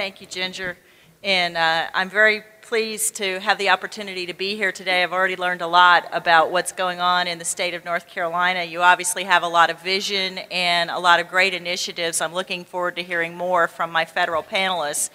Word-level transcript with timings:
Thank 0.00 0.22
you, 0.22 0.26
Ginger. 0.26 0.78
And 1.22 1.58
uh, 1.58 1.88
I'm 1.92 2.08
very 2.08 2.42
pleased 2.62 3.16
to 3.16 3.38
have 3.40 3.58
the 3.58 3.68
opportunity 3.68 4.24
to 4.24 4.32
be 4.32 4.56
here 4.56 4.72
today. 4.72 5.02
I've 5.02 5.12
already 5.12 5.36
learned 5.36 5.60
a 5.60 5.66
lot 5.66 6.08
about 6.10 6.50
what's 6.50 6.72
going 6.72 7.00
on 7.00 7.26
in 7.26 7.38
the 7.38 7.44
state 7.44 7.74
of 7.74 7.84
North 7.84 8.06
Carolina. 8.06 8.64
You 8.64 8.80
obviously 8.80 9.24
have 9.24 9.42
a 9.42 9.46
lot 9.46 9.68
of 9.68 9.82
vision 9.82 10.38
and 10.50 10.90
a 10.90 10.98
lot 10.98 11.20
of 11.20 11.28
great 11.28 11.52
initiatives. 11.52 12.22
I'm 12.22 12.32
looking 12.32 12.64
forward 12.64 12.96
to 12.96 13.02
hearing 13.02 13.36
more 13.36 13.68
from 13.68 13.92
my 13.92 14.06
federal 14.06 14.42
panelists. 14.42 15.10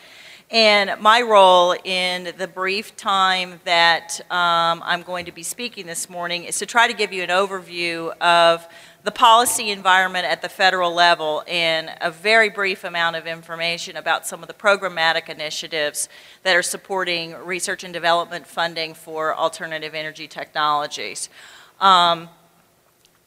And 0.52 1.02
my 1.02 1.24
role 1.24 1.76
in 1.84 2.32
the 2.38 2.48
brief 2.48 2.96
time 2.96 3.60
that 3.66 4.22
um, 4.30 4.84
I'm 4.86 5.02
going 5.02 5.26
to 5.26 5.32
be 5.32 5.42
speaking 5.42 5.88
this 5.88 6.08
morning 6.08 6.44
is 6.44 6.60
to 6.60 6.68
try 6.68 6.88
to 6.88 6.94
give 6.94 7.12
you 7.12 7.24
an 7.24 7.30
overview 7.30 8.16
of 8.20 8.68
the 9.04 9.10
policy 9.12 9.72
environment 9.72 10.26
at 10.26 10.44
the 10.44 10.50
federal 10.50 10.94
level 10.94 11.44
and 11.48 11.90
a 12.00 12.12
very 12.12 12.50
brief 12.50 12.84
amount 12.84 13.16
of 13.16 13.26
information 13.26 13.98
about 13.98 14.28
some 14.28 14.44
of 14.44 14.48
the 14.48 14.54
programmatic 14.54 15.30
initiatives 15.30 16.10
that 16.44 16.56
are 16.56 16.64
supporting 16.64 17.34
research 17.44 17.84
and 17.84 17.92
development 17.92 18.46
funding 18.46 18.94
for 18.94 19.36
alternative 19.36 19.96
energy 19.96 20.28
technologies. 20.28 21.28
Um, 21.82 22.30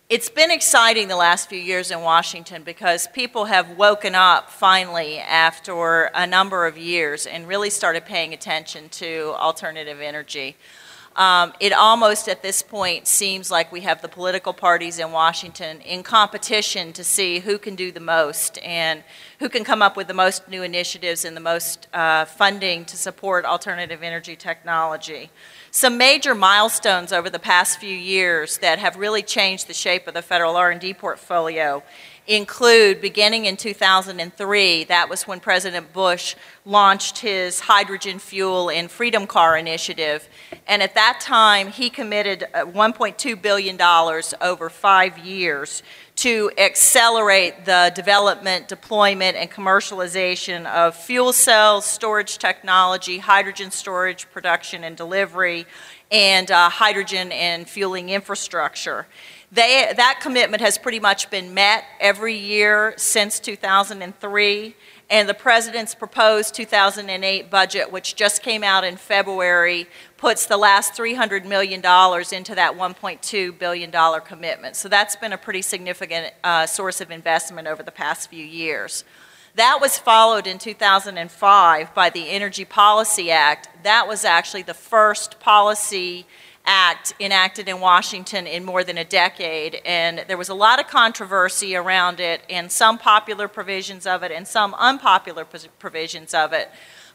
it's 0.09 0.31
been 0.31 0.51
exciting 0.51 1.07
the 1.09 1.17
last 1.17 1.51
few 1.51 1.59
years 1.59 1.91
in 1.91 2.01
Washington 2.01 2.63
because 2.63 3.07
people 3.09 3.45
have 3.45 3.77
woken 3.77 4.15
up 4.15 4.51
finally 4.51 5.19
after 5.19 6.05
a 6.15 6.27
number 6.27 6.67
of 6.67 6.79
years 6.79 7.27
and 7.27 7.47
really 7.47 7.69
started 7.69 8.07
paying 8.07 8.33
attention 8.33 8.89
to 8.89 9.35
alternative 9.37 10.01
energy. 10.01 10.57
Um, 11.15 11.53
it 11.61 11.75
almost 11.75 12.27
at 12.27 12.43
this 12.43 12.63
point 12.63 13.07
seems 13.07 13.51
like 13.51 13.71
we 13.71 13.83
have 13.83 14.01
the 14.01 14.09
political 14.09 14.55
parties 14.55 14.99
in 14.99 15.13
Washington 15.13 15.83
in 15.83 16.03
competition 16.03 16.95
to 16.95 17.05
see 17.05 17.41
who 17.41 17.59
can 17.59 17.75
do 17.75 17.93
the 17.93 18.01
most 18.01 18.57
and 18.63 19.03
who 19.41 19.51
can 19.51 19.63
come 19.63 19.83
up 19.83 19.95
with 19.95 20.07
the 20.07 20.15
most 20.15 20.49
new 20.49 20.63
initiatives 20.63 21.27
and 21.27 21.37
the 21.37 21.41
most 21.41 21.87
uh, 21.93 22.25
funding 22.25 22.87
to 22.87 22.97
support 22.97 23.45
alternative 23.45 24.03
energy 24.03 24.37
technology. 24.37 25.31
Some 25.71 25.99
major 25.99 26.35
milestones 26.35 27.13
over 27.13 27.29
the 27.29 27.39
past 27.39 27.79
few 27.79 27.95
years 27.95 28.57
that 28.59 28.79
have 28.79 28.97
really 28.97 29.23
changed 29.23 29.67
the 29.67 29.75
shape 29.75 30.09
of 30.09 30.15
the 30.15 30.23
federal 30.23 30.57
R&D 30.57 30.95
portfolio 30.95 31.83
include 32.27 33.01
beginning 33.01 33.47
in 33.47 33.57
2003, 33.57 34.85
that 34.85 35.09
was 35.09 35.27
when 35.27 35.41
President 35.41 35.93
Bush 35.93 36.37
launched 36.65 37.19
his 37.19 37.61
hydrogen 37.61 38.19
fuel 38.19 38.71
and 38.71 38.91
Freedom 38.91 39.27
Car 39.27 39.57
initiative. 39.57 40.29
And 40.67 40.83
at 40.83 40.95
that 40.95 41.21
time, 41.21 41.69
he 41.69 41.89
committed 41.91 42.45
uh, 42.55 42.65
$1.2 42.67 43.41
billion 43.41 43.81
over 44.43 44.71
five 44.71 45.19
years 45.19 45.83
to 46.19 46.51
accelerate 46.59 47.65
the 47.65 47.93
development, 47.95 48.67
deployment, 48.67 49.37
and 49.37 49.49
commercialization 49.49 50.67
of 50.67 50.97
fuel 50.97 51.33
cells, 51.33 51.85
storage 51.85 52.39
technology, 52.39 53.19
hydrogen 53.19 53.71
storage, 53.71 54.29
production, 54.33 54.83
and 54.83 54.97
delivery, 54.97 55.65
and 56.11 56.51
uh, 56.51 56.69
hydrogen 56.71 57.31
and 57.31 57.69
fueling 57.69 58.09
infrastructure. 58.09 59.07
They, 59.53 59.93
that 59.97 60.19
commitment 60.21 60.61
has 60.61 60.77
pretty 60.77 60.99
much 60.99 61.31
been 61.31 61.55
met 61.55 61.85
every 62.01 62.35
year 62.35 62.95
since 62.97 63.39
2003. 63.39 64.75
And 65.11 65.27
the 65.29 65.35
president's 65.35 65.95
proposed 65.95 66.53
2008 66.55 67.49
budget, 67.49 67.91
which 67.91 68.15
just 68.15 68.43
came 68.43 68.63
out 68.63 68.85
in 68.85 68.97
February, 68.97 69.87
puts 70.19 70.47
the 70.47 70.57
last 70.57 70.95
$300 70.95 71.47
million 71.47 71.79
into 71.79 72.55
that 72.55 72.75
$1.2 72.77 73.59
billion 73.59 74.21
commitment. 74.21 74.77
So 74.77 74.89
that's 74.89 75.17
been 75.17 75.33
a 75.33 75.39
pretty 75.39 75.63
significant 75.63 76.35
uh, 76.45 76.67
source 76.67 77.01
of 77.01 77.11
investment 77.11 77.69
over 77.69 77.83
the 77.83 77.93
past 77.93 78.29
few 78.29 78.45
years. 78.45 79.05
That 79.55 79.79
was 79.81 79.97
followed 79.97 80.47
in 80.47 80.59
2005 80.59 81.95
by 81.95 82.11
the 82.11 82.29
Energy 82.29 82.65
Policy 82.65 83.31
Act. 83.31 83.69
That 83.85 84.07
was 84.07 84.25
actually 84.25 84.63
the 84.63 84.75
first 84.75 85.41
policy 85.41 86.27
act 86.65 87.15
enacted 87.19 87.69
in 87.69 87.81
Washington 87.81 88.47
in 88.47 88.65
more 88.65 88.85
than 88.85 88.99
a 88.99 89.05
decade, 89.05 89.81
and 89.87 90.25
there 90.29 90.37
was 90.37 90.51
a 90.51 90.55
lot 90.55 90.79
of 90.79 90.87
controversy 90.87 91.75
around 91.75 92.21
it, 92.21 92.43
and 92.51 92.71
some 92.71 92.99
popular 92.99 93.49
provisions 93.49 94.07
of 94.07 94.23
it, 94.23 94.31
and 94.31 94.47
some 94.47 94.75
unpopular 94.75 95.47
provisions 95.47 96.35
of 96.35 96.53
it. 96.53 96.71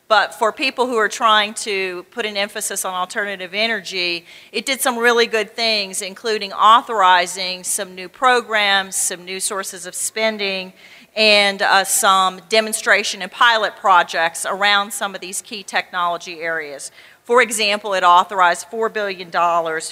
But 0.08 0.36
for 0.36 0.52
people 0.52 0.86
who 0.86 0.98
are 0.98 1.10
trying 1.10 1.54
to 1.56 2.04
put 2.12 2.26
an 2.26 2.38
emphasis 2.38 2.86
on 2.86 2.94
alternative 2.94 3.54
energy, 3.54 4.26
it 4.52 4.66
did 4.66 4.82
some 4.82 4.98
really 4.98 5.26
good 5.26 5.52
things, 5.52 6.02
including 6.02 6.52
authorizing 6.54 7.64
some 7.64 7.96
new 7.96 8.10
programs, 8.10 8.96
some 8.96 9.24
new 9.24 9.40
sources 9.40 9.86
of 9.86 9.96
spending, 9.96 10.74
and 11.16 11.62
uh, 11.62 11.84
some 11.84 12.42
demonstration 12.50 13.22
and 13.22 13.32
pilot 13.32 13.76
projects 13.78 14.46
around 14.46 14.92
some 14.92 15.16
of 15.16 15.22
these 15.22 15.42
key 15.42 15.64
technology 15.64 16.42
areas. 16.42 16.92
For 17.24 17.42
example, 17.42 17.94
it 17.94 18.04
authorized 18.04 18.68
$4 18.70 18.92
billion 18.92 19.32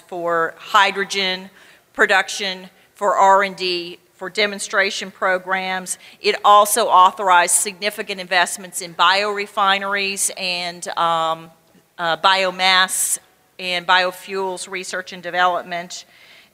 for 0.08 0.54
hydrogen 0.58 1.50
production, 1.94 2.70
for 2.96 3.16
R&D, 3.16 4.00
for 4.22 4.30
demonstration 4.30 5.10
programs. 5.10 5.98
It 6.22 6.36
also 6.46 6.86
authorized 6.86 7.56
significant 7.56 8.22
investments 8.22 8.80
in 8.80 8.94
biorefineries 8.94 10.30
and 10.38 10.88
um, 10.90 11.50
uh, 11.98 12.18
biomass 12.18 13.18
and 13.58 13.88
biofuels 13.88 14.70
research 14.70 15.12
and 15.12 15.24
development. 15.24 16.06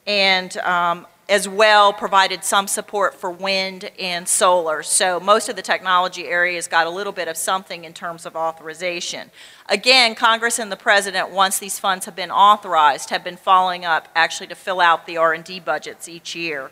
And 0.06 0.56
um, 0.60 1.08
as 1.28 1.46
well 1.46 1.92
provided 1.92 2.46
some 2.46 2.68
support 2.68 3.14
for 3.14 3.30
wind 3.30 3.92
and 4.00 4.30
solar. 4.30 4.82
So 4.82 5.20
most 5.20 5.50
of 5.50 5.58
the 5.58 5.62
technology 5.62 6.26
areas 6.26 6.70
got 6.70 6.88
a 6.88 6.90
little 6.90 7.12
bit 7.12 7.28
of 7.28 7.36
something 7.36 7.84
in 7.84 7.92
terms 7.92 8.26
of 8.26 8.38
authorization. 8.38 9.30
Again, 9.68 10.16
Congress 10.16 10.58
and 10.58 10.72
the 10.72 10.78
President, 10.78 11.32
once 11.32 11.60
these 11.60 11.80
funds 11.80 12.06
have 12.06 12.16
been 12.16 12.32
authorized, 12.32 13.10
have 13.10 13.26
been 13.26 13.36
following 13.36 13.84
up 13.84 14.08
actually 14.16 14.48
to 14.48 14.56
fill 14.56 14.80
out 14.80 15.06
the 15.06 15.18
R&D 15.18 15.60
budgets 15.60 16.08
each 16.08 16.34
year. 16.34 16.72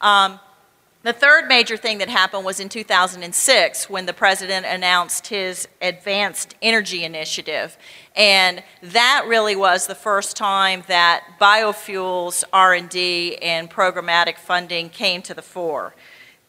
Um, 0.00 0.40
the 1.02 1.12
third 1.14 1.46
major 1.46 1.78
thing 1.78 1.96
that 1.98 2.10
happened 2.10 2.44
was 2.44 2.60
in 2.60 2.68
2006 2.68 3.88
when 3.88 4.04
the 4.04 4.12
president 4.12 4.66
announced 4.66 5.28
his 5.28 5.66
Advanced 5.80 6.54
Energy 6.60 7.04
Initiative. 7.04 7.78
And 8.14 8.62
that 8.82 9.24
really 9.26 9.56
was 9.56 9.86
the 9.86 9.94
first 9.94 10.36
time 10.36 10.82
that 10.88 11.24
biofuels 11.40 12.44
R&D 12.52 13.36
and 13.36 13.70
programmatic 13.70 14.36
funding 14.36 14.90
came 14.90 15.22
to 15.22 15.32
the 15.32 15.40
fore. 15.40 15.94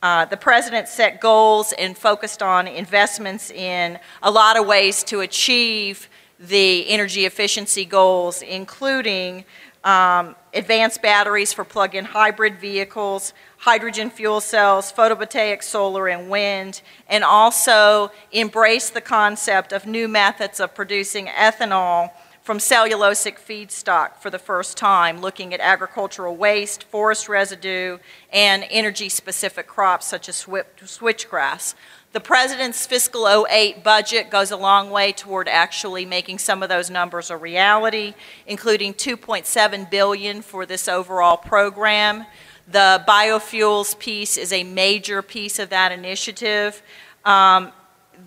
Uh, 0.04 0.26
the 0.26 0.36
president 0.36 0.90
set 0.90 1.22
goals 1.22 1.74
and 1.74 1.98
focused 1.98 2.44
on 2.44 2.68
investments 2.68 3.52
in 3.52 4.00
a 4.22 4.32
lot 4.32 4.58
of 4.58 4.66
ways 4.66 5.02
to 5.06 5.22
achieve 5.22 6.10
the 6.40 6.90
energy 6.90 7.26
efficiency 7.26 7.86
goals, 7.86 8.42
including 8.42 9.46
um, 9.84 10.36
advanced 10.54 11.02
batteries 11.02 11.54
for 11.54 11.64
plug-in 11.64 12.06
hybrid 12.06 12.60
vehicles, 12.60 13.34
hydrogen 13.58 14.10
fuel 14.10 14.42
cells, 14.42 14.92
photovoltaic 14.92 15.64
solar 15.64 16.08
and 16.08 16.30
wind, 16.30 16.82
and 17.08 17.24
also 17.24 18.12
embrace 18.32 18.90
the 18.90 19.02
concept 19.02 19.72
of 19.74 19.86
new 19.86 20.08
methods 20.08 20.60
of 20.60 20.76
producing 20.76 21.28
ethanol 21.28 22.12
from 22.42 22.58
cellulosic 22.58 23.38
feedstock 23.38 24.18
for 24.18 24.32
the 24.32 24.40
first 24.40 24.76
time, 24.76 25.22
looking 25.22 25.54
at 25.54 25.60
agricultural 25.60 26.36
waste, 26.36 26.84
forest 26.86 27.30
residue, 27.30 28.00
and 28.34 28.66
energy-specific 28.72 29.68
crops 29.68 30.08
such 30.08 30.28
as 30.28 30.44
switchgrass. 30.44 31.76
The 32.14 32.20
president's 32.20 32.86
fiscal 32.86 33.26
08 33.26 33.86
budget 33.86 34.30
goes 34.30 34.52
a 34.52 34.58
long 34.58 34.90
way 34.90 35.14
toward 35.14 35.48
actually 35.48 36.06
making 36.06 36.40
some 36.40 36.62
of 36.62 36.68
those 36.68 36.90
numbers 36.90 37.30
a 37.30 37.38
reality, 37.38 38.16
including 38.46 38.94
2.7 38.94 39.90
billion 39.90 40.42
for 40.42 40.66
this 40.66 40.90
overall 40.90 41.38
program. 41.38 42.26
The 42.68 43.02
biofuels 43.08 43.98
piece 43.98 44.38
is 44.38 44.52
a 44.52 44.66
major 44.66 45.22
piece 45.22 45.58
of 45.58 45.70
that 45.70 45.94
initiative. 45.94 46.84
Um, 47.24 47.72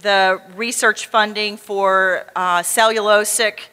the 0.00 0.40
research 0.56 1.04
funding 1.04 1.58
for 1.58 2.24
uh, 2.34 2.60
cellulosic 2.60 3.68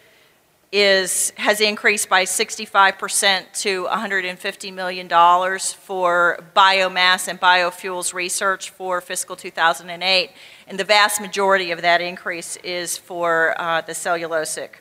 is, 0.72 1.34
has 1.36 1.60
increased 1.60 2.08
by 2.08 2.24
65% 2.24 3.62
to 3.62 3.86
$150 3.86 4.74
million 4.74 5.10
for 5.10 6.40
biomass 6.56 7.28
and 7.28 7.40
biofuels 7.40 8.14
research 8.14 8.70
for 8.70 9.02
fiscal 9.02 9.36
2008. 9.36 10.32
And 10.68 10.80
the 10.80 10.86
vast 10.86 11.20
majority 11.20 11.72
of 11.72 11.82
that 11.82 12.00
increase 12.00 12.56
is 12.58 12.98
for 12.98 13.54
uh, 13.60 13.82
the 13.82 13.92
cellulosic 13.92 14.76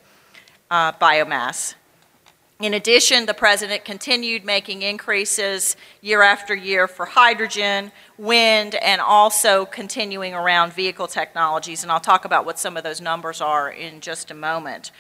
uh, 0.71 0.93
biomass. 0.93 1.75
In 2.61 2.75
addition, 2.75 3.25
the 3.25 3.33
president 3.33 3.87
continued 3.87 4.45
making 4.45 4.83
increases 4.83 5.77
year 6.03 6.21
after 6.21 6.55
year 6.55 6.87
for 6.87 7.07
hydrogen, 7.07 7.91
wind, 8.19 8.75
and 8.75 9.01
also 9.01 9.65
continuing 9.65 10.35
around 10.35 10.75
vehicle 10.75 11.09
technologies. 11.09 11.83
And 11.83 11.91
I'll 11.91 12.01
talk 12.01 12.27
about 12.27 12.45
what 12.45 12.59
some 12.59 12.77
of 12.77 12.85
those 12.85 13.01
numbers 13.01 13.41
are 13.41 13.71
in 13.71 14.03
just 14.03 14.31
a 14.31 14.35
moment. 14.35 14.93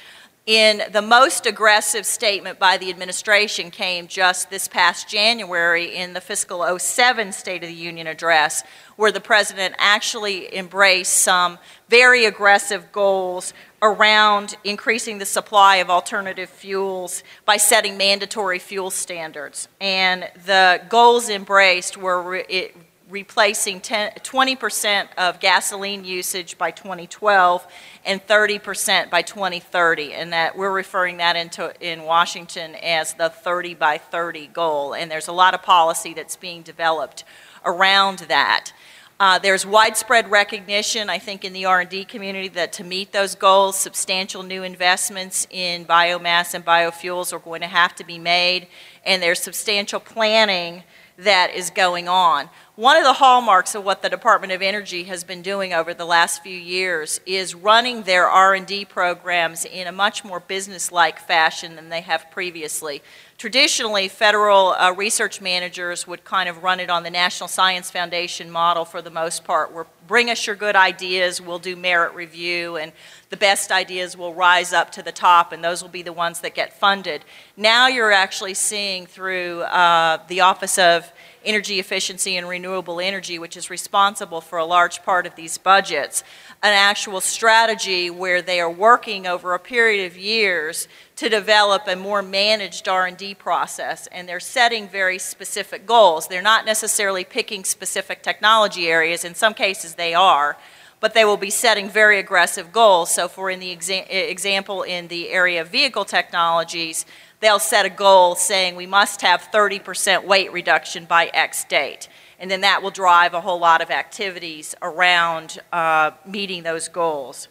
In 0.47 0.83
the 0.91 1.03
most 1.03 1.45
aggressive 1.45 2.07
statement 2.07 2.59
by 2.59 2.79
the 2.79 2.89
administration 2.89 3.71
came 3.71 4.09
just 4.09 4.49
this 4.49 4.69
past 4.69 5.07
January 5.07 5.95
in 5.95 6.15
the 6.15 6.21
fiscal 6.21 6.79
07 6.79 7.33
State 7.33 7.63
of 7.63 7.69
the 7.69 7.75
Union 7.75 8.07
address, 8.07 8.65
where 8.97 9.13
the 9.13 9.21
president 9.21 9.75
actually 9.79 10.55
embraced 10.57 11.13
some 11.13 11.59
very 11.91 12.25
aggressive 12.25 12.91
goals 12.91 13.53
around 13.83 14.57
increasing 14.65 15.19
the 15.19 15.27
supply 15.27 15.77
of 15.77 15.91
alternative 15.91 16.49
fuels 16.49 17.23
by 17.45 17.59
setting 17.59 17.99
mandatory 17.99 18.59
fuel 18.59 18.91
standards. 18.91 19.69
And 19.79 20.29
the 20.47 20.83
goals 20.89 21.29
embraced 21.29 21.99
were 21.99 22.23
re 22.23 22.73
replacing 23.11 23.81
10, 23.81 24.13
20% 24.23 25.09
of 25.19 25.41
gasoline 25.41 26.05
usage 26.05 26.57
by 26.57 26.71
2012 26.71 27.67
and 28.05 28.25
30% 28.27 29.11
by 29.11 29.23
2030. 29.23 30.15
And 30.15 30.33
that 30.33 30.57
we're 30.57 30.73
referring 30.73 31.19
that 31.19 31.37
into 31.37 31.73
in 31.81 32.05
Washington 32.05 32.75
as 32.77 33.15
the 33.15 33.29
30 33.29 33.75
by 33.75 33.99
30 33.99 34.47
goal. 34.49 34.95
And 34.95 35.11
there's 35.11 35.29
a 35.29 35.33
lot 35.33 35.55
of 35.55 35.63
policy 35.63 36.15
that's 36.15 36.37
being 36.37 36.63
developed 36.63 37.25
around 37.65 38.21
that. 38.21 38.73
Uh, 39.21 39.39
there's 39.39 39.67
widespread 39.67 40.31
recognition, 40.31 41.11
I 41.11 41.19
think, 41.19 41.45
in 41.45 41.53
the 41.53 41.67
R&D 41.67 42.07
community 42.07 42.49
that 42.49 42.73
to 42.73 42.85
meet 42.85 43.13
those 43.13 43.35
goals, 43.35 43.77
substantial 43.77 44.43
new 44.43 44.63
investments 44.63 45.47
in 45.51 45.85
biomass 45.85 46.55
and 46.55 46.65
biofuels 46.65 47.31
are 47.31 47.39
going 47.39 47.61
to 47.61 47.67
have 47.67 47.95
to 47.97 48.05
be 48.05 48.19
made, 48.19 48.67
and 49.05 49.23
there's 49.23 49.39
substantial 49.39 50.01
planning 50.01 50.85
that 51.19 51.55
is 51.55 51.69
going 51.69 52.09
on. 52.09 52.49
One 52.81 52.97
of 52.97 53.05
the 53.05 53.13
hallmarks 53.13 53.75
of 53.75 53.85
what 53.85 54.01
the 54.01 54.09
Department 54.09 54.55
of 54.55 54.63
Energy 54.63 55.05
has 55.05 55.23
been 55.23 55.43
doing 55.43 55.75
over 55.75 55.93
the 55.93 56.07
last 56.07 56.43
few 56.43 56.57
years 56.57 57.21
is 57.27 57.55
running 57.55 58.05
their 58.05 58.27
R&D 58.27 58.87
programs 58.87 59.67
in 59.67 59.87
a 59.87 59.93
much 59.93 60.25
more 60.25 60.41
business-like 60.41 61.19
fashion 61.19 61.77
than 61.77 61.91
they 61.91 62.01
have 62.01 62.31
previously. 62.31 63.03
Traditionally, 63.37 64.09
federal 64.09 64.69
uh, 64.69 64.95
research 64.97 65.43
managers 65.43 66.07
would 66.07 66.25
kind 66.25 66.49
of 66.49 66.63
run 66.63 66.81
it 66.81 66.89
on 66.89 67.03
the 67.03 67.11
National 67.11 67.49
Science 67.49 67.91
Foundation 67.91 68.51
model 68.51 68.87
for 68.87 69.03
the 69.03 69.11
most 69.11 69.45
part, 69.45 69.73
where 69.73 69.85
bring 70.09 70.31
us 70.31 70.47
your 70.47 70.57
good 70.57 70.75
ideas, 70.75 71.39
we'll 71.39 71.59
do 71.59 71.77
merit 71.77 72.15
review, 72.15 72.77
and 72.77 72.93
the 73.29 73.37
best 73.37 73.71
ideas 73.71 74.17
will 74.17 74.33
rise 74.33 74.73
up 74.73 74.91
to 74.93 75.03
the 75.03 75.13
top, 75.13 75.53
and 75.53 75.63
those 75.63 75.83
will 75.83 75.91
be 75.91 76.01
the 76.03 76.15
ones 76.15 76.41
that 76.41 76.55
get 76.55 76.73
funded. 76.73 77.27
Now 77.59 77.89
you're 77.89 78.11
actually 78.11 78.55
seeing 78.55 79.05
through 79.05 79.61
uh, 79.65 80.19
the 80.29 80.41
Office 80.41 80.79
of 80.79 81.13
energy 81.45 81.79
efficiency 81.79 82.37
and 82.37 82.49
renewable 82.49 83.01
energy, 83.01 83.39
which 83.39 83.57
is 83.57 83.71
responsible 83.71 84.41
for 84.41 84.59
a 84.59 84.65
large 84.65 85.03
part 85.03 85.27
of 85.27 85.35
these 85.37 85.59
budgets, 85.59 86.23
an 86.63 86.73
actual 86.73 87.21
strategy 87.21 88.11
where 88.11 88.43
they 88.43 88.61
are 88.61 88.71
working 88.71 89.27
over 89.27 89.55
a 89.55 89.59
period 89.59 90.07
of 90.11 90.17
years 90.17 90.89
to 91.17 91.29
develop 91.29 91.87
a 91.87 91.97
more 91.97 92.23
managed 92.23 92.89
R&D 92.89 93.35
process 93.35 94.07
and 94.09 94.29
they're 94.29 94.41
setting 94.41 94.89
very 94.89 95.19
specific 95.19 95.87
goals. 95.87 96.29
They're 96.29 96.43
not 96.43 96.65
necessarily 96.65 97.25
picking 97.25 97.65
specific 97.65 98.23
technology 98.23 98.89
areas, 98.89 99.25
in 99.25 99.35
some 99.35 99.55
cases 99.55 99.95
they 99.95 100.15
are, 100.15 100.57
but 101.01 101.15
they 101.15 101.25
will 101.25 101.39
be 101.39 101.51
setting 101.51 101.89
very 101.89 102.19
aggressive 102.19 102.73
goals. 102.73 103.13
So 103.13 103.27
for 103.29 103.51
in 103.51 103.61
the 103.61 103.75
exa 103.75 104.05
example 104.09 104.83
in 104.83 105.09
the 105.09 105.31
area 105.31 105.63
of 105.63 105.69
vehicle 105.69 106.05
technologies, 106.05 107.07
they'll 107.41 107.59
set 107.59 107.85
a 107.85 107.91
goal 107.91 108.35
saying 108.35 108.77
we 108.77 108.87
must 108.87 109.23
have 109.23 109.49
30% 109.53 110.25
weight 110.25 110.53
reduction 110.53 111.05
by 111.05 111.27
X 111.35 111.65
date. 111.65 112.09
And 112.39 112.51
then 112.51 112.63
that 112.63 112.83
will 112.83 112.91
drive 112.91 113.35
a 113.35 113.41
whole 113.41 113.59
lot 113.59 113.83
of 113.83 113.91
activities 113.91 114.75
around 114.81 115.59
uh, 115.73 116.13
meeting 116.25 116.63
those 116.63 116.89
goals. 116.89 117.49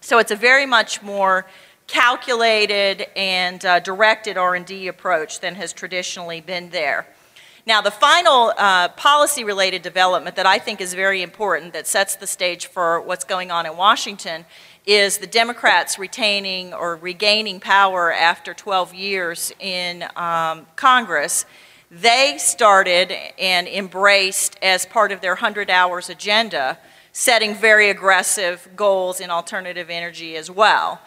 So 0.00 0.18
it's 0.18 0.30
a 0.30 0.36
very 0.36 0.66
much 0.66 1.02
more 1.02 1.46
calculated 1.86 3.06
and 3.16 3.64
uh, 3.64 3.80
directed 3.80 4.38
R&D 4.38 4.88
approach 4.88 5.40
than 5.40 5.54
has 5.56 5.72
traditionally 5.72 6.40
been 6.40 6.70
there. 6.70 7.06
Now, 7.66 7.80
the 7.80 7.90
final 7.90 8.52
uh, 8.58 8.88
policy-related 8.88 9.80
development 9.80 10.36
that 10.36 10.44
I 10.44 10.58
think 10.58 10.82
is 10.82 10.92
very 10.92 11.22
important 11.22 11.72
that 11.72 11.86
sets 11.86 12.14
the 12.16 12.26
stage 12.26 12.66
for 12.66 13.00
what's 13.00 13.24
going 13.24 13.50
on 13.50 13.64
in 13.64 13.76
Washington 13.76 14.44
is 14.86 15.18
the 15.18 15.26
Democrats 15.26 15.98
retaining 15.98 16.74
or 16.74 16.96
regaining 16.96 17.58
power 17.58 18.12
after 18.12 18.52
12 18.52 18.94
years 18.94 19.52
in 19.58 20.04
um, 20.16 20.66
Congress. 20.76 21.46
They 21.90 22.36
started 22.38 23.12
and 23.38 23.66
embraced 23.66 24.58
as 24.62 24.84
part 24.84 25.12
of 25.12 25.20
their 25.20 25.32
100 25.32 25.70
hours 25.70 26.10
agenda 26.10 26.78
setting 27.12 27.54
very 27.54 27.88
aggressive 27.88 28.68
goals 28.74 29.20
in 29.20 29.30
alternative 29.30 29.88
energy 29.88 30.36
as 30.36 30.50
well. 30.50 31.00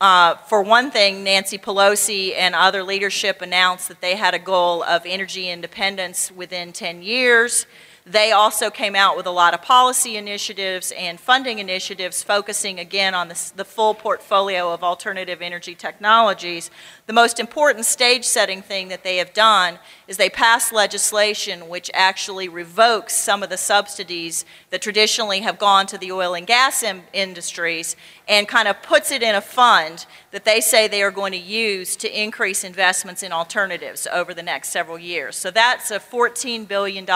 Uh, 0.00 0.34
for 0.34 0.62
one 0.62 0.90
thing, 0.90 1.22
Nancy 1.22 1.58
Pelosi 1.58 2.34
and 2.34 2.54
other 2.54 2.82
leadership 2.82 3.42
announced 3.42 3.88
that 3.88 4.00
they 4.00 4.16
had 4.16 4.32
a 4.32 4.38
goal 4.38 4.82
of 4.82 5.02
energy 5.04 5.50
independence 5.50 6.32
within 6.32 6.72
10 6.72 7.02
years. 7.02 7.66
They 8.10 8.32
also 8.32 8.70
came 8.70 8.96
out 8.96 9.16
with 9.16 9.26
a 9.26 9.30
lot 9.30 9.54
of 9.54 9.62
policy 9.62 10.16
initiatives 10.16 10.92
and 10.98 11.20
funding 11.20 11.60
initiatives 11.60 12.24
focusing 12.24 12.80
again 12.80 13.14
on 13.14 13.28
the, 13.28 13.52
the, 13.54 13.64
full 13.64 13.94
portfolio 13.94 14.72
of 14.74 14.82
alternative 14.82 15.40
energy 15.40 15.76
technologies. 15.76 16.72
The 17.06 17.12
most 17.12 17.38
important 17.38 17.84
stage 17.84 18.24
setting 18.24 18.62
thing 18.62 18.88
that 18.88 19.04
they 19.04 19.18
have 19.18 19.32
done 19.32 19.78
is 20.08 20.16
they 20.16 20.28
passed 20.28 20.72
legislation 20.72 21.68
which 21.68 21.88
actually 21.94 22.48
revokes 22.48 23.14
some 23.14 23.44
of 23.44 23.48
the 23.48 23.56
subsidies 23.56 24.44
that 24.70 24.82
traditionally 24.82 25.38
have 25.42 25.60
gone 25.60 25.86
to 25.86 25.96
the 25.96 26.10
oil 26.10 26.34
and 26.34 26.48
gas 26.48 26.82
industries 27.12 27.94
and 28.26 28.48
kind 28.48 28.66
of 28.66 28.82
puts 28.82 29.12
it 29.12 29.22
in 29.22 29.36
a 29.36 29.40
fund 29.40 30.06
that 30.30 30.44
they 30.44 30.60
say 30.60 30.86
they 30.86 31.02
are 31.02 31.10
going 31.10 31.32
to 31.32 31.38
use 31.38 31.96
to 31.96 32.22
increase 32.22 32.62
investments 32.64 33.22
in 33.22 33.32
alternatives 33.32 34.06
over 34.12 34.32
the 34.32 34.42
next 34.42 34.68
several 34.68 34.98
years. 34.98 35.36
So 35.36 35.50
that's 35.50 35.90
a 35.90 35.98
$14 35.98 36.68
billion 36.68 37.06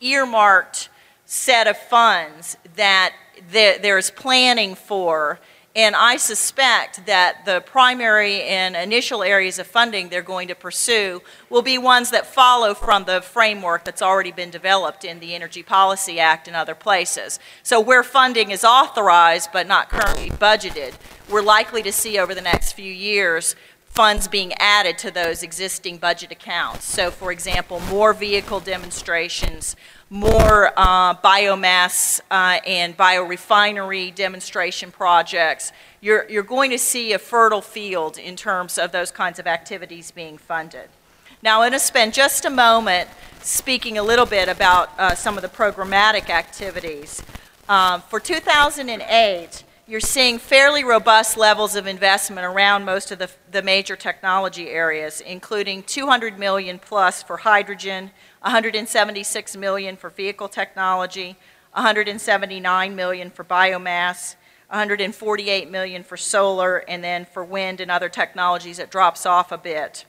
earmarked 0.00 0.88
set 1.24 1.66
of 1.66 1.76
funds 1.76 2.56
that 2.76 3.12
there's 3.50 4.10
planning 4.10 4.74
for. 4.74 5.40
And 5.76 5.94
I 5.94 6.16
suspect 6.16 7.06
that 7.06 7.44
the 7.44 7.60
primary 7.60 8.42
and 8.42 8.74
initial 8.74 9.22
areas 9.22 9.58
of 9.58 9.66
funding 9.66 10.08
they're 10.08 10.22
going 10.22 10.48
to 10.48 10.54
pursue 10.54 11.22
will 11.50 11.62
be 11.62 11.76
ones 11.76 12.10
that 12.10 12.26
follow 12.26 12.74
from 12.74 13.04
the 13.04 13.20
framework 13.20 13.84
that's 13.84 14.02
already 14.02 14.32
been 14.32 14.50
developed 14.50 15.04
in 15.04 15.20
the 15.20 15.34
Energy 15.34 15.62
Policy 15.62 16.18
Act 16.18 16.48
and 16.48 16.56
other 16.56 16.74
places. 16.74 17.38
So 17.62 17.78
where 17.80 18.02
funding 18.02 18.50
is 18.50 18.64
authorized 18.64 19.50
but 19.52 19.68
not 19.68 19.88
currently 19.88 20.30
budgeted, 20.30 20.94
we're 21.30 21.42
likely 21.42 21.82
to 21.82 21.92
see 21.92 22.18
over 22.18 22.34
the 22.34 22.40
next 22.40 22.72
few 22.72 22.92
years 22.92 23.54
funds 23.98 24.28
being 24.28 24.52
added 24.58 24.96
to 24.98 25.10
those 25.10 25.42
existing 25.42 25.96
budget 25.98 26.30
accounts. 26.30 26.84
So 26.84 27.10
for 27.10 27.32
example, 27.32 27.80
more 27.80 28.12
vehicle 28.12 28.60
demonstrations, 28.60 29.76
more 30.10 30.72
uh, 30.76 31.14
biomass 31.14 32.20
uh, 32.30 32.60
and 32.66 32.96
biorefinery 32.96 34.14
demonstration 34.14 34.90
projects, 34.90 35.72
you're, 36.00 36.28
you're 36.30 36.42
going 36.42 36.70
to 36.70 36.78
see 36.78 37.12
a 37.12 37.18
fertile 37.18 37.60
field 37.60 38.18
in 38.18 38.36
terms 38.36 38.78
of 38.78 38.92
those 38.92 39.10
kinds 39.10 39.38
of 39.38 39.46
activities 39.46 40.10
being 40.10 40.38
funded. 40.38 40.88
Now, 41.42 41.60
I'm 41.60 41.70
going 41.70 41.72
to 41.72 41.84
spend 41.84 42.14
just 42.14 42.44
a 42.44 42.50
moment 42.50 43.08
speaking 43.42 43.98
a 43.98 44.02
little 44.02 44.26
bit 44.26 44.48
about 44.48 44.90
uh, 44.98 45.14
some 45.14 45.36
of 45.36 45.42
the 45.42 45.48
programmatic 45.48 46.30
activities. 46.30 47.22
Um, 47.68 48.02
for 48.02 48.18
2008, 48.18 49.64
you're 49.88 50.00
seeing 50.00 50.38
fairly 50.38 50.84
robust 50.84 51.38
levels 51.38 51.74
of 51.74 51.86
investment 51.86 52.46
around 52.46 52.84
most 52.84 53.10
of 53.10 53.18
the, 53.18 53.30
the 53.50 53.62
major 53.62 53.96
technology 53.96 54.68
areas, 54.68 55.22
including 55.22 55.82
200 55.82 56.38
million 56.38 56.78
plus 56.78 57.22
for 57.22 57.38
hydrogen, 57.38 58.10
176 58.42 59.56
million 59.56 59.96
for 59.96 60.10
vehicle 60.10 60.48
technology, 60.48 61.36
179 61.72 62.94
million 62.94 63.30
for 63.30 63.44
biomass, 63.44 64.36
148 64.68 65.70
million 65.70 66.04
for 66.04 66.18
solar, 66.18 66.84
and 66.86 67.02
then 67.02 67.24
for 67.24 67.42
wind 67.42 67.80
and 67.80 67.90
other 67.90 68.10
technologies 68.10 68.78
it 68.78 68.90
drops 68.90 69.24
off 69.24 69.50
a 69.50 69.56
bit. 69.56 70.04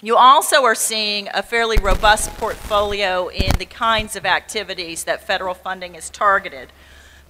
You 0.00 0.16
also 0.16 0.62
are 0.62 0.76
seeing 0.76 1.28
a 1.34 1.42
fairly 1.42 1.78
robust 1.78 2.30
portfolio 2.34 3.26
in 3.26 3.58
the 3.58 3.66
kinds 3.66 4.14
of 4.14 4.24
activities 4.24 5.02
that 5.04 5.26
federal 5.26 5.54
funding 5.54 5.96
is 5.96 6.10
targeted. 6.10 6.68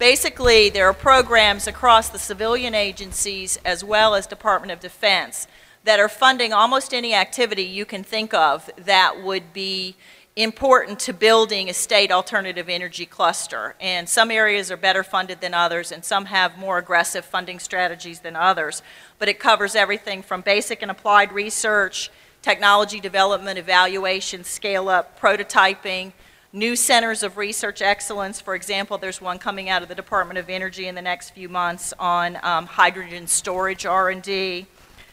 Basically, 0.00 0.70
there 0.70 0.86
are 0.86 0.94
programs 0.94 1.66
across 1.66 2.08
the 2.08 2.18
civilian 2.18 2.74
agencies 2.74 3.58
as 3.66 3.84
well 3.84 4.14
as 4.14 4.26
Department 4.26 4.72
of 4.72 4.80
Defense 4.80 5.46
that 5.84 6.00
are 6.00 6.08
funding 6.08 6.54
almost 6.54 6.94
any 6.94 7.12
activity 7.12 7.64
you 7.64 7.84
can 7.84 8.02
think 8.02 8.32
of 8.32 8.70
that 8.78 9.22
would 9.22 9.52
be 9.52 9.96
important 10.36 11.00
to 11.00 11.12
building 11.12 11.68
a 11.68 11.74
state 11.74 12.10
alternative 12.10 12.66
energy 12.66 13.04
cluster. 13.04 13.74
And 13.78 14.08
some 14.08 14.30
areas 14.30 14.70
are 14.70 14.78
better 14.78 15.02
funded 15.02 15.42
than 15.42 15.52
others, 15.52 15.92
and 15.92 16.02
some 16.02 16.24
have 16.24 16.56
more 16.56 16.78
aggressive 16.78 17.26
funding 17.26 17.58
strategies 17.58 18.20
than 18.20 18.36
others. 18.36 18.80
But 19.18 19.28
it 19.28 19.38
covers 19.38 19.74
everything 19.76 20.22
from 20.22 20.40
basic 20.40 20.80
and 20.80 20.90
applied 20.90 21.30
research, 21.30 22.10
technology 22.40 23.00
development, 23.00 23.58
evaluation, 23.58 24.44
scale 24.44 24.88
up, 24.88 25.20
prototyping, 25.20 26.14
new 26.52 26.74
centers 26.74 27.22
of 27.22 27.36
research 27.36 27.80
excellence. 27.80 28.40
For 28.40 28.54
example, 28.54 28.98
there's 28.98 29.20
one 29.20 29.38
coming 29.38 29.68
out 29.68 29.82
of 29.82 29.88
the 29.88 29.94
Department 29.94 30.38
of 30.38 30.48
Energy 30.48 30.88
in 30.88 30.94
the 30.94 31.02
next 31.02 31.30
few 31.30 31.48
months 31.48 31.94
on 31.98 32.38
um, 32.42 32.66
hydrogen 32.66 33.26
storage 33.26 33.86
R&D, 33.86 34.66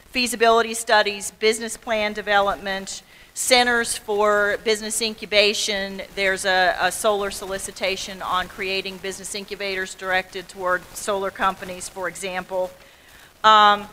feasibility 0.08 0.74
studies, 0.74 1.32
business 1.32 1.78
plan 1.78 2.14
development, 2.14 3.04
centers 3.36 3.96
for 3.96 4.58
business 4.64 5.00
incubation. 5.00 6.02
There's 6.16 6.44
a, 6.44 6.76
a, 6.82 6.92
solar 6.92 7.30
solicitation 7.30 8.24
on 8.24 8.48
creating 8.48 8.98
business 8.98 9.36
incubators 9.36 9.94
directed 9.94 10.48
toward 10.48 10.84
solar 10.96 11.30
companies, 11.30 11.88
for 11.88 12.08
example. 12.08 12.72
Um, 13.44 13.88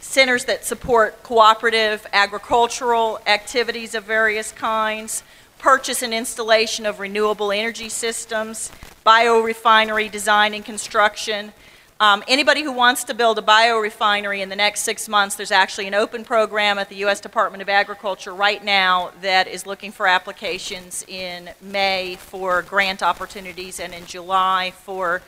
centers 0.00 0.46
that 0.46 0.64
support 0.64 1.22
cooperative 1.22 2.06
agricultural 2.12 3.20
activities 3.26 3.94
of 3.94 4.04
various 4.04 4.50
kinds, 4.52 5.22
purchase 5.58 6.02
and 6.02 6.12
installation 6.12 6.86
of 6.86 6.98
renewable 6.98 7.52
energy 7.52 7.88
systems, 7.88 8.72
biorefinery 9.06 10.10
design 10.10 10.54
and 10.54 10.64
construction, 10.64 11.52
um, 12.00 12.24
anybody 12.26 12.62
who 12.62 12.72
wants 12.72 13.04
to 13.04 13.14
build 13.14 13.38
a 13.38 13.42
biorefinery 13.42 14.40
in 14.40 14.48
the 14.48 14.56
next 14.56 14.80
six 14.80 15.06
months, 15.06 15.36
there's 15.36 15.50
actually 15.50 15.86
an 15.86 15.92
open 15.92 16.24
program 16.24 16.78
at 16.78 16.88
the 16.88 16.96
U.S. 16.96 17.20
Department 17.20 17.60
of 17.60 17.68
Agriculture 17.68 18.32
right 18.32 18.64
now 18.64 19.10
that 19.20 19.46
is 19.46 19.66
looking 19.66 19.92
for 19.92 20.06
applications 20.06 21.04
in 21.08 21.50
May 21.60 22.16
for 22.18 22.62
grant 22.62 23.02
opportunities 23.02 23.78
and 23.78 23.92
in 23.92 24.06
July 24.06 24.72
for 24.82 25.20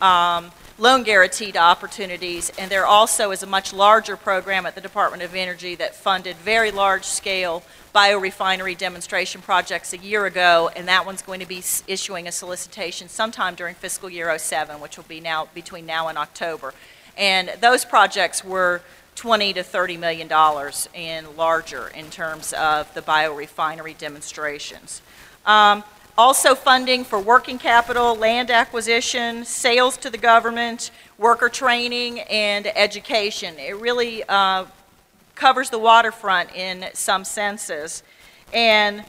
um, 0.00 0.50
loan 0.78 1.02
guaranteed 1.02 1.56
opportunities. 1.56 2.50
And 2.58 2.70
there 2.70 2.86
also 2.86 3.30
is 3.30 3.42
a 3.42 3.46
much 3.46 3.72
larger 3.72 4.16
program 4.16 4.66
at 4.66 4.74
the 4.74 4.80
Department 4.80 5.22
of 5.22 5.34
Energy 5.34 5.74
that 5.76 5.94
funded 5.94 6.36
very 6.36 6.70
large 6.70 7.04
scale 7.04 7.62
biorefinery 7.94 8.76
demonstration 8.78 9.40
projects 9.40 9.92
a 9.92 9.98
year 9.98 10.26
ago, 10.26 10.70
and 10.76 10.86
that 10.86 11.04
one's 11.04 11.22
going 11.22 11.40
to 11.40 11.46
be 11.46 11.62
issuing 11.86 12.28
a 12.28 12.32
solicitation 12.32 13.08
sometime 13.08 13.54
during 13.54 13.74
fiscal 13.74 14.08
year 14.08 14.36
07, 14.38 14.80
which 14.80 14.96
will 14.96 15.04
be 15.04 15.20
now 15.20 15.48
between 15.54 15.84
now 15.86 16.08
and 16.08 16.16
October. 16.16 16.74
And 17.16 17.50
those 17.60 17.84
projects 17.84 18.44
were 18.44 18.82
20 19.16 19.54
to 19.54 19.64
30 19.64 19.96
million 19.96 20.28
dollars 20.28 20.88
and 20.94 21.36
larger 21.36 21.88
in 21.88 22.08
terms 22.08 22.52
of 22.52 22.92
the 22.94 23.02
biorefinery 23.02 23.98
demonstrations. 23.98 25.02
Um, 25.44 25.82
also 26.18 26.56
funding 26.56 27.04
for 27.04 27.20
working 27.20 27.58
capital, 27.58 28.16
land 28.16 28.50
acquisition, 28.50 29.44
sales 29.44 29.96
to 29.96 30.10
the 30.10 30.18
government, 30.18 30.90
worker 31.16 31.48
training, 31.48 32.18
and 32.22 32.66
education. 32.76 33.54
It 33.56 33.76
really 33.76 34.24
uh, 34.24 34.64
covers 35.36 35.70
the 35.70 35.78
waterfront 35.78 36.52
in 36.56 36.86
some 36.92 37.24
senses. 37.24 38.02
And 38.52 39.04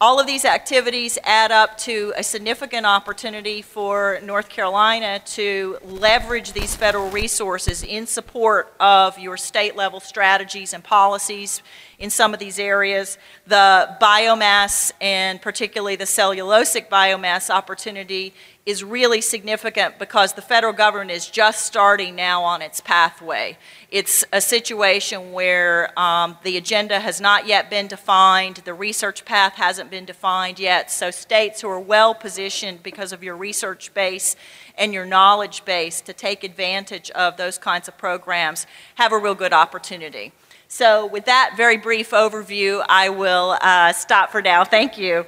all 0.00 0.18
of 0.18 0.26
these 0.26 0.46
activities 0.46 1.18
add 1.22 1.52
up 1.52 1.76
to 1.78 2.14
a 2.16 2.22
significant 2.22 2.86
opportunity 2.86 3.60
for 3.60 4.18
North 4.22 4.48
Carolina 4.48 5.20
to 5.26 5.78
leverage 5.84 6.52
these 6.52 6.74
federal 6.74 7.10
resources 7.10 7.82
in 7.82 8.06
support 8.06 8.74
of 8.80 9.18
your 9.18 9.36
state 9.36 9.76
level 9.76 10.00
strategies 10.00 10.72
and 10.72 10.82
policies 10.82 11.62
in 11.98 12.10
some 12.10 12.34
of 12.34 12.40
these 12.40 12.58
areas. 12.58 13.18
The 13.46 13.96
biomass 14.00 14.92
and 15.00 15.40
particularly 15.40 15.96
the 15.96 16.04
cellulosic 16.04 16.88
biomass 16.88 17.50
opportunity 17.50 18.34
is 18.66 18.82
really 18.82 19.20
significant 19.20 19.98
because 19.98 20.32
the 20.32 20.42
federal 20.42 20.72
government 20.72 21.10
is 21.10 21.28
just 21.28 21.66
starting 21.66 22.16
now 22.16 22.42
on 22.42 22.62
its 22.62 22.80
pathway. 22.80 23.58
It's 23.90 24.24
a 24.32 24.40
situation 24.40 25.32
where 25.32 25.98
um, 25.98 26.38
the 26.44 26.56
agenda 26.56 26.98
has 27.00 27.20
not 27.20 27.46
yet 27.46 27.68
been 27.68 27.88
defined, 27.88 28.56
the 28.64 28.72
research 28.72 29.26
path 29.26 29.54
hasn't 29.54 29.90
been 29.90 30.06
defined 30.06 30.58
yet, 30.58 30.90
so 30.90 31.10
states 31.10 31.60
who 31.60 31.68
are 31.68 31.80
well 31.80 32.14
positioned 32.14 32.82
because 32.82 33.12
of 33.12 33.22
your 33.22 33.36
research 33.36 33.92
base 33.92 34.34
and 34.78 34.94
your 34.94 35.04
knowledge 35.04 35.64
base 35.66 36.00
to 36.00 36.14
take 36.14 36.42
advantage 36.42 37.10
of 37.10 37.36
those 37.36 37.58
kinds 37.58 37.86
of 37.86 37.98
programs 37.98 38.66
have 38.94 39.12
a 39.12 39.18
real 39.18 39.34
good 39.34 39.52
opportunity. 39.52 40.32
So 40.68 41.06
with 41.06 41.26
that 41.26 41.54
very 41.56 41.76
brief 41.76 42.10
overview, 42.10 42.84
I 42.88 43.10
will 43.10 43.56
uh, 43.60 43.92
stop 43.92 44.32
for 44.32 44.42
now. 44.42 44.64
Thank 44.64 44.98
you. 44.98 45.26